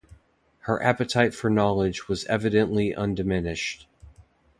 Her 0.61 0.81
appetite 0.81 1.31
for 1.35 1.51
knowledge 1.51 2.07
was 2.07 2.25
evidently 2.25 2.95
undiminished. 2.95 3.87